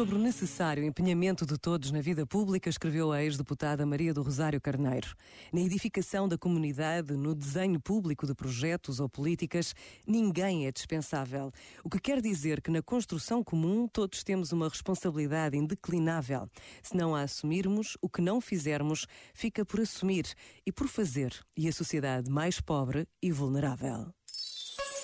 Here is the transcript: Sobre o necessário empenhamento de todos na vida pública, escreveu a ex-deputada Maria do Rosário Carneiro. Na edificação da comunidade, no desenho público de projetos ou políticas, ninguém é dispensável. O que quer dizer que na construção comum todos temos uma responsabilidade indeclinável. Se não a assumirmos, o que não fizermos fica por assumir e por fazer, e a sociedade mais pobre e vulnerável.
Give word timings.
Sobre 0.00 0.14
o 0.14 0.18
necessário 0.18 0.82
empenhamento 0.82 1.44
de 1.44 1.58
todos 1.58 1.90
na 1.90 2.00
vida 2.00 2.24
pública, 2.24 2.70
escreveu 2.70 3.12
a 3.12 3.22
ex-deputada 3.22 3.84
Maria 3.84 4.14
do 4.14 4.22
Rosário 4.22 4.58
Carneiro. 4.58 5.14
Na 5.52 5.60
edificação 5.60 6.26
da 6.26 6.38
comunidade, 6.38 7.12
no 7.18 7.34
desenho 7.34 7.78
público 7.78 8.26
de 8.26 8.32
projetos 8.32 8.98
ou 8.98 9.10
políticas, 9.10 9.74
ninguém 10.06 10.66
é 10.66 10.72
dispensável. 10.72 11.52
O 11.84 11.90
que 11.90 11.98
quer 11.98 12.22
dizer 12.22 12.62
que 12.62 12.70
na 12.70 12.80
construção 12.80 13.44
comum 13.44 13.86
todos 13.86 14.24
temos 14.24 14.52
uma 14.52 14.70
responsabilidade 14.70 15.58
indeclinável. 15.58 16.48
Se 16.82 16.96
não 16.96 17.14
a 17.14 17.20
assumirmos, 17.20 17.98
o 18.00 18.08
que 18.08 18.22
não 18.22 18.40
fizermos 18.40 19.06
fica 19.34 19.66
por 19.66 19.80
assumir 19.80 20.24
e 20.64 20.72
por 20.72 20.88
fazer, 20.88 21.34
e 21.54 21.68
a 21.68 21.72
sociedade 21.72 22.30
mais 22.30 22.58
pobre 22.58 23.06
e 23.20 23.30
vulnerável. 23.30 24.14